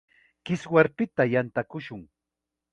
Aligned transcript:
Kiswarpita 0.45 1.23
yantakushun. 1.33 2.03